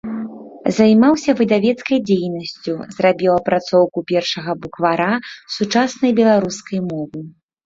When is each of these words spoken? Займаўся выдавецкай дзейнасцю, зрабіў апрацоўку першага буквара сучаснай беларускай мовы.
Займаўся 0.77 1.31
выдавецкай 1.41 1.99
дзейнасцю, 2.09 2.73
зрабіў 2.95 3.35
апрацоўку 3.41 3.99
першага 4.13 4.51
буквара 4.65 5.11
сучаснай 5.59 6.11
беларускай 6.23 6.79
мовы. 6.91 7.19